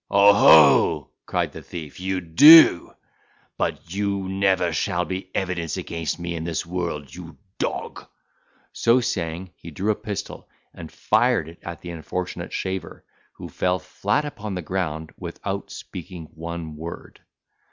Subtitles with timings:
[0.09, 2.91] "Oho!" cried the thief, "you do!
[3.55, 8.07] But you never shall be evidence against me in this world, you dog!"
[8.73, 13.77] So saying, he drew a pistol, and fired it at the unfortunate shaver, who fell
[13.77, 17.21] flat upon the ground without speaking one word.